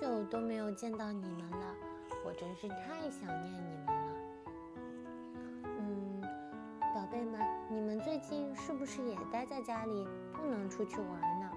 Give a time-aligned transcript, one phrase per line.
[0.00, 1.74] 久都没有见到你们了，
[2.24, 4.14] 我真是太想念你们了。
[5.64, 6.22] 嗯，
[6.94, 11.50] 宝贝们，你们最近是不是也待在家里，不能出去玩呢？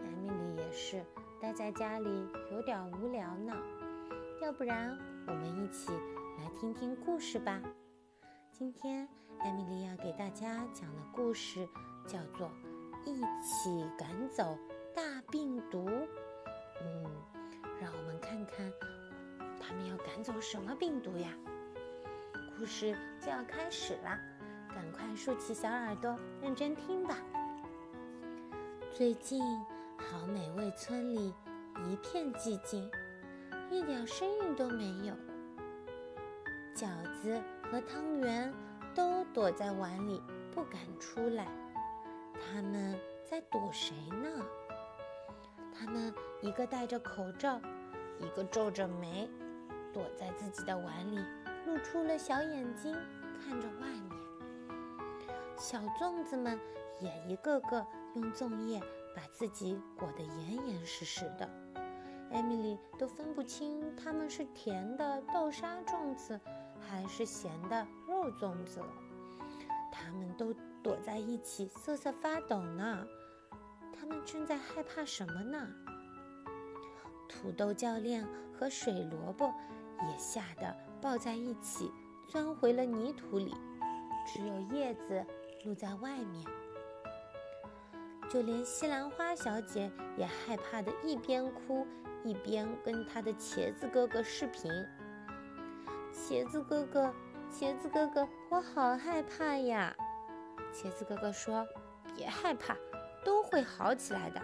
[0.00, 1.04] 艾米丽也是，
[1.40, 3.52] 待在家里有点无聊呢。
[4.42, 4.98] 要不然，
[5.28, 5.92] 我们一起
[6.38, 7.62] 来听听故事吧。
[8.50, 11.68] 今天，艾米丽要给大家讲的故事
[12.04, 12.48] 叫做
[13.04, 14.58] 《一起赶走
[14.92, 15.88] 大病毒》。
[16.82, 17.06] 嗯，
[18.56, 18.72] 看
[19.60, 21.28] 他们要赶走什么病毒呀？
[22.58, 24.18] 故事就要开始啦，
[24.74, 27.18] 赶快竖起小耳朵，认真听吧。
[28.90, 29.42] 最近，
[29.98, 31.34] 好美味村里
[31.86, 32.90] 一片寂静，
[33.70, 35.14] 一点声音都没有。
[36.74, 36.88] 饺
[37.20, 37.38] 子
[37.70, 38.50] 和汤圆
[38.94, 41.46] 都躲在碗里，不敢出来。
[42.34, 44.46] 他们在躲谁呢？
[45.78, 47.60] 他们一个戴着口罩，
[48.18, 49.28] 一个皱着眉，
[49.92, 51.18] 躲在自己的碗里，
[51.66, 52.94] 露出了小眼睛
[53.40, 54.10] 看着外面。
[55.58, 56.58] 小粽子们
[57.00, 58.80] 也一个个用粽叶
[59.14, 61.48] 把自己裹得严严实实的。
[62.30, 66.38] 艾米丽都分不清它们是甜的豆沙粽子，
[66.80, 68.88] 还是咸的肉粽子了。
[69.92, 73.06] 它们都躲在一起瑟瑟发抖呢。
[73.98, 75.68] 他们正在害怕什么呢？
[77.46, 78.26] 土豆教练
[78.58, 79.54] 和水萝卜
[80.10, 81.92] 也吓得抱在一起，
[82.26, 83.54] 钻回了泥土里，
[84.26, 85.24] 只有叶子
[85.64, 86.44] 露在外面。
[88.28, 91.86] 就连西兰花小姐也害怕的一边哭
[92.24, 94.68] 一边跟她的茄子哥哥视频。
[96.12, 97.14] 茄子哥哥，
[97.48, 99.94] 茄子哥哥，我好害怕呀！
[100.72, 101.64] 茄子哥哥说
[102.16, 102.76] ：“别害怕。”
[103.24, 104.42] 都会好起来的，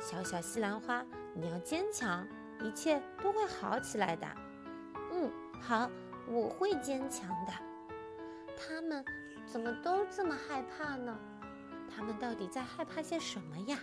[0.00, 1.04] 小小西兰花，
[1.34, 2.26] 你要坚强，
[2.60, 4.26] 一切都会好起来的。
[5.12, 5.90] 嗯，好，
[6.28, 7.52] 我会坚强的。
[8.56, 9.04] 他们
[9.46, 11.18] 怎么都这么害怕呢？
[11.94, 13.78] 他们到底在害怕些什么呀？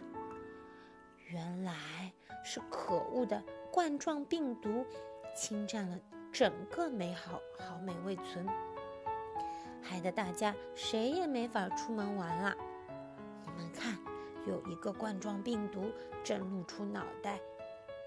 [1.27, 1.73] 原来
[2.43, 4.85] 是可恶的冠状病毒
[5.35, 5.99] 侵占了
[6.31, 8.47] 整个美好好美味村，
[9.81, 12.55] 害得大家谁也没法出门玩了。
[13.45, 14.08] 你们看。
[14.49, 15.91] 有一个冠状病毒
[16.23, 17.39] 正露出脑袋，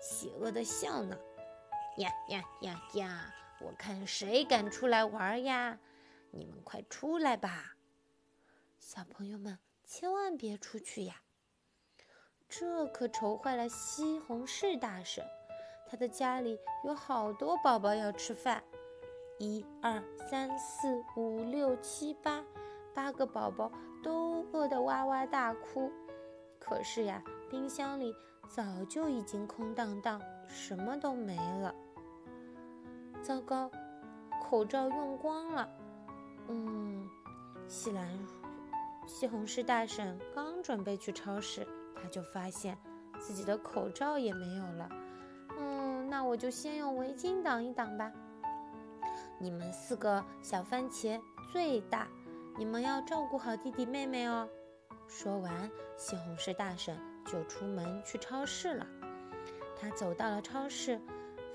[0.00, 1.16] 邪恶的笑呢！
[1.98, 3.34] 呀呀呀呀！
[3.60, 5.78] 我看谁敢出来玩呀！
[6.32, 7.76] 你们快出来吧！
[8.80, 11.14] 小朋友们千万别出去呀！
[12.48, 15.24] 这可愁坏了西红柿大婶，
[15.88, 18.64] 他的家里有好多宝宝要吃饭，
[19.38, 22.44] 一二三四五六七八，
[22.92, 23.70] 八个宝宝
[24.02, 25.92] 都饿得哇哇大哭。
[26.72, 28.16] 可是呀，冰箱里
[28.48, 30.18] 早就已经空荡荡，
[30.48, 31.74] 什么都没了。
[33.20, 33.70] 糟糕，
[34.42, 35.68] 口罩用光了。
[36.48, 37.06] 嗯，
[37.68, 38.08] 西兰
[39.06, 42.78] 西红柿大婶刚准备去超市，他就发现
[43.18, 44.88] 自己的口罩也没有了。
[45.58, 48.10] 嗯，那我就先用围巾挡一挡吧。
[49.38, 51.20] 你们四个小番茄
[51.52, 52.08] 最大，
[52.56, 54.48] 你们要照顾好弟弟妹妹哦。
[55.08, 58.86] 说完，西红柿大婶就出门去超市了。
[59.80, 61.00] 她走到了超市，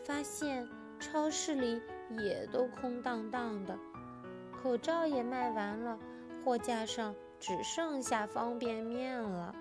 [0.03, 0.67] 发现
[0.99, 1.81] 超市里
[2.19, 3.77] 也都空荡荡的，
[4.61, 5.97] 口罩也卖完了，
[6.43, 9.55] 货架上只剩下方便面了。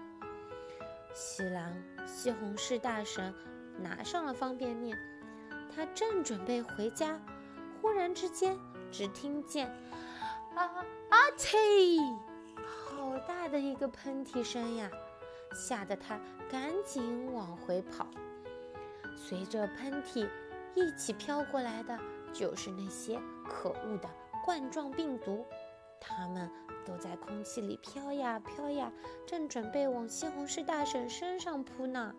[1.15, 3.33] 西兰西红柿大婶
[3.79, 4.99] 拿上了方便面，
[5.75, 7.21] 她正准备回家，
[7.81, 8.59] 忽然之间，
[8.91, 9.69] 只听见
[10.55, 10.65] “啊
[11.09, 11.99] 啊嚏”。
[13.27, 14.91] 大的一个喷嚏声呀！
[15.55, 16.19] 吓得他
[16.51, 18.07] 赶紧往回跑。
[19.17, 20.29] 随着喷嚏
[20.75, 21.99] 一起飘过来的，
[22.33, 23.19] 就是那些
[23.49, 24.09] 可恶的
[24.45, 25.45] 冠状病毒。
[26.01, 26.51] 它们
[26.85, 28.93] 都在空气里飘呀飘呀，
[29.27, 32.15] 正准备往西红柿大婶身上扑呢。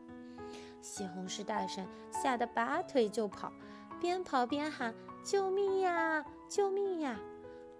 [0.82, 3.52] 西红柿大婶吓得拔腿就跑，
[4.00, 6.26] 边跑边喊：“救命呀！
[6.50, 7.20] 救命呀！”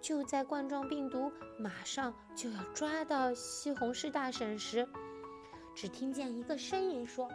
[0.00, 4.88] 就在冠状病毒马上就要抓到西红柿大婶时，
[5.74, 7.28] 只听见一个声音说：“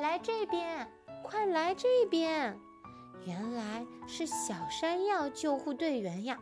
[0.00, 0.90] 来这边，
[1.22, 2.58] 快来这边！”
[3.26, 6.38] 原来是小山药救护队员呀！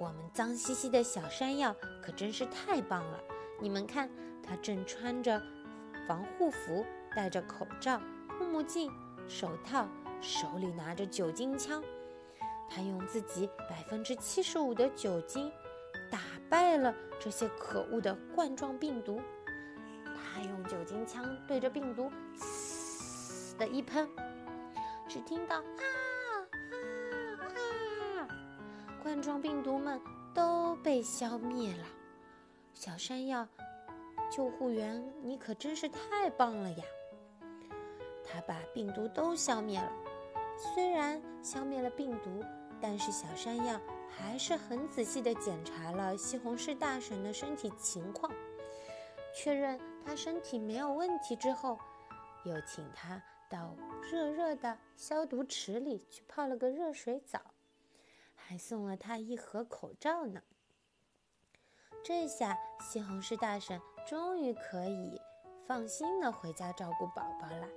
[0.00, 3.20] 我们脏兮兮的小山药可真是太棒了！
[3.60, 4.10] 你们看，
[4.42, 5.40] 他正穿着
[6.08, 6.84] 防护服，
[7.14, 8.00] 戴着口罩、
[8.38, 8.90] 护目镜、
[9.28, 9.86] 手套，
[10.20, 11.84] 手里拿着酒精枪。
[12.74, 15.52] 他用自己百分之七十五的酒精
[16.10, 19.20] 打败了这些可恶的冠状病毒。
[20.06, 24.08] 他用酒精枪对着病毒“呲”的一喷，
[25.06, 25.82] 只听到啊
[26.56, 27.52] 啊
[28.20, 28.28] 啊！
[29.02, 30.00] 冠状病毒们
[30.32, 31.84] 都被消灭了。
[32.72, 33.46] 小山药
[34.30, 36.84] 救护员，你可真是太棒了呀！
[38.24, 39.92] 他把病毒都消灭了。
[40.56, 42.42] 虽然消灭了病毒，
[42.82, 43.80] 但是小山药
[44.10, 48.30] 还是很仔细地检查了西红柿大婶的身体情况，
[49.32, 51.78] 确认他身体没有问题之后，
[52.44, 53.76] 又请他到
[54.10, 57.40] 热热的消毒池里去泡了个热水澡，
[58.34, 60.42] 还送了他一盒口罩呢。
[62.02, 65.20] 这下西红柿大婶终于可以
[65.68, 67.68] 放心的回家照顾宝宝了。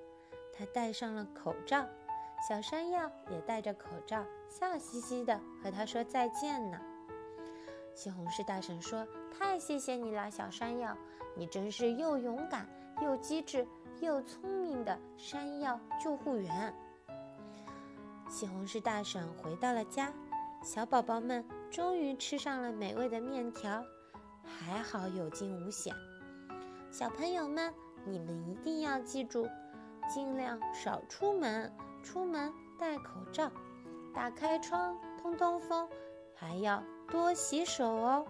[0.52, 1.88] 他戴上了口罩，
[2.48, 6.80] 小山药也戴着口罩，笑嘻嘻的和他说再见呢。
[7.96, 10.96] 西红柿大婶说：“太谢谢你了，小山药，
[11.36, 12.68] 你真是又勇敢
[13.02, 13.66] 又机智
[14.00, 16.74] 又聪明的山药救护员。”
[18.30, 20.14] 西红柿大婶回到了家，
[20.62, 23.84] 小宝宝们终于吃上了美味的面条，
[24.44, 25.96] 还好有惊无险。
[26.92, 27.74] 小朋友们，
[28.06, 29.48] 你们一定要记住。
[30.08, 31.74] 尽量少出门，
[32.06, 33.52] 出门戴口罩，
[34.14, 35.90] 打开窗通通风，
[36.36, 38.28] 还要多洗手哦。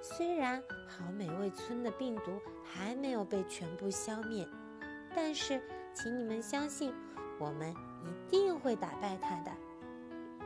[0.00, 4.48] 虽然好美味村的病毒还没有被全部消灭，
[5.14, 6.94] 但是请你们相信，
[7.38, 7.70] 我们
[8.02, 9.52] 一定会打败它的。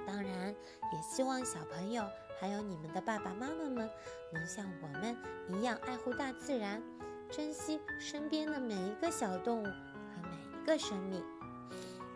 [0.05, 0.49] 当然，
[0.93, 2.05] 也希望小朋友
[2.41, 3.89] 还有你们的爸爸妈妈们
[4.33, 5.17] 能像我们
[5.49, 6.83] 一样爱护大自然，
[7.31, 10.67] 珍惜身边的每一个小动物和每一。
[10.67, 11.23] 个生命，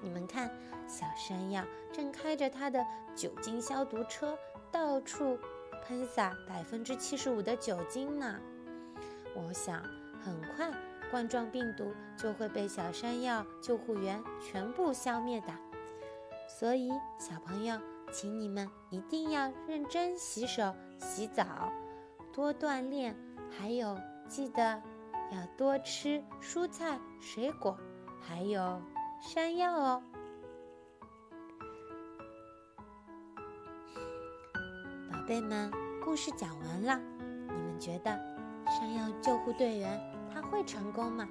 [0.03, 0.51] 你们看，
[0.87, 4.37] 小山药正开着它的酒精消毒车，
[4.71, 5.39] 到处
[5.85, 8.39] 喷洒百分之七十五的酒精呢。
[9.35, 9.83] 我想，
[10.23, 10.73] 很快
[11.11, 15.49] 冠状病毒就会被小山药救护员全部消灭的。
[16.49, 17.79] 所以，小朋友，
[18.13, 21.73] 请你们一定要认真洗手、洗澡，
[22.33, 23.17] 多锻炼，
[23.51, 23.97] 还有
[24.29, 24.83] 记得
[25.31, 27.79] 要多吃蔬菜、水果。
[28.21, 28.83] 还有
[29.21, 30.03] 山药哦，
[35.13, 35.71] 宝贝们，
[36.03, 38.11] 故事讲完了，你们觉得
[38.67, 40.01] 山药救护队员
[40.33, 41.29] 他会成功吗？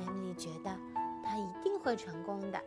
[0.00, 0.70] 艾米丽觉得
[1.24, 2.62] 他一定会成功的。